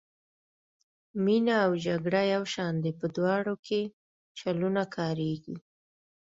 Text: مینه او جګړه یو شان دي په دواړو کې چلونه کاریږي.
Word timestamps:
مینه 1.23 1.55
او 1.65 1.71
جګړه 1.85 2.21
یو 2.33 2.43
شان 2.53 2.73
دي 2.83 2.91
په 2.99 3.05
دواړو 3.15 3.55
کې 3.65 3.81
چلونه 4.39 4.83
کاریږي. 4.95 5.55